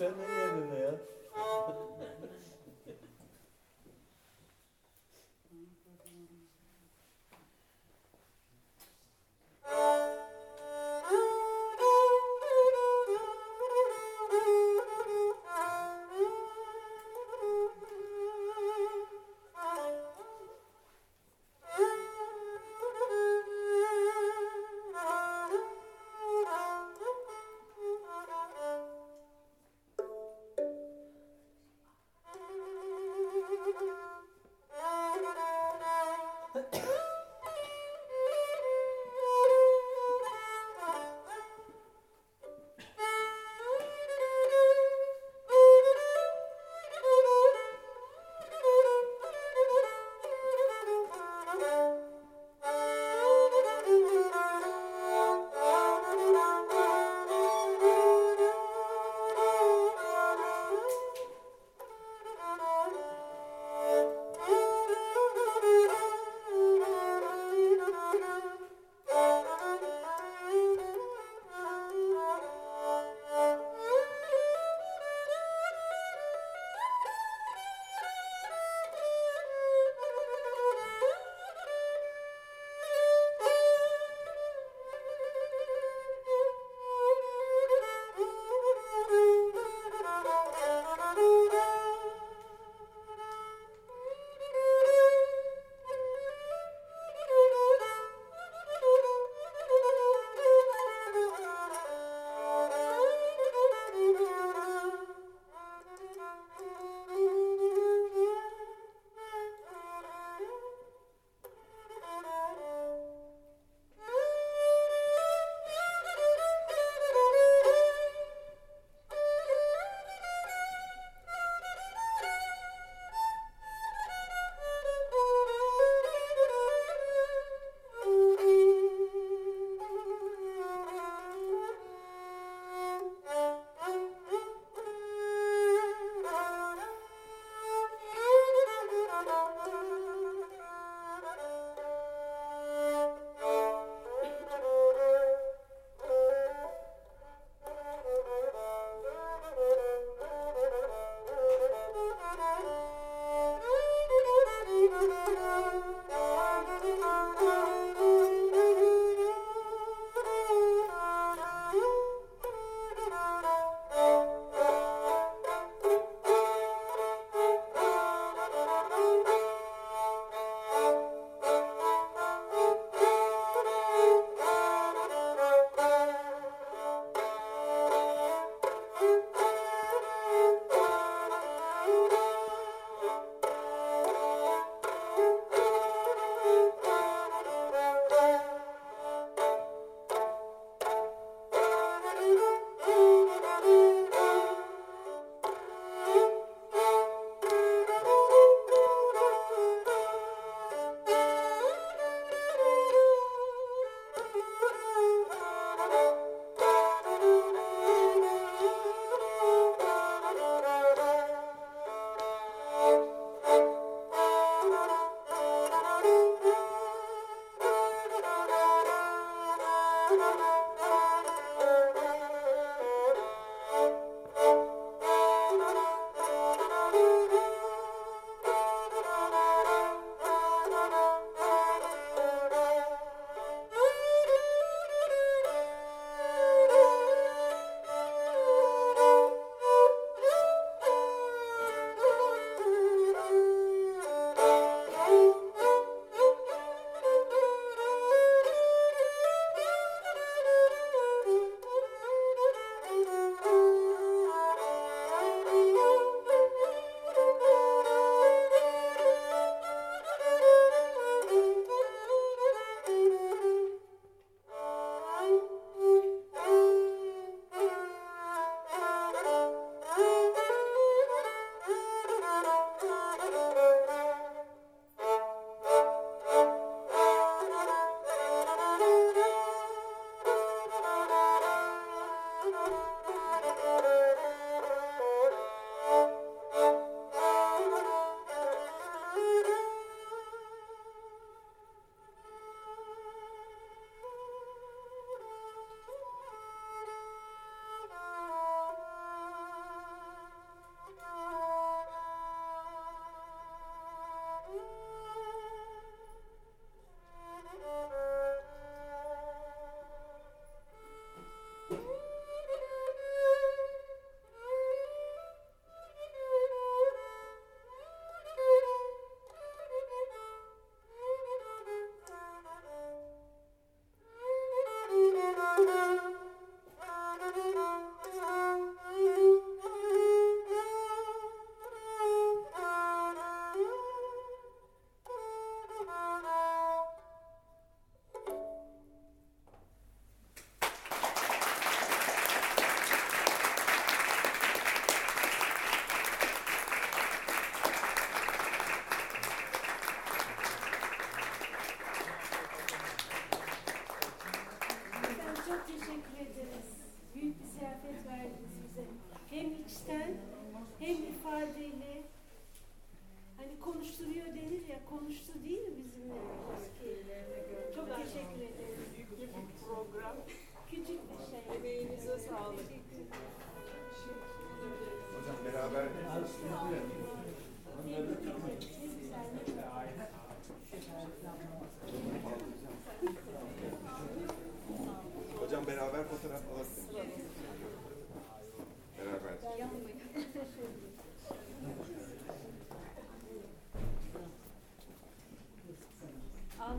[0.00, 0.39] Send me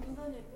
[0.08, 0.51] Annesi,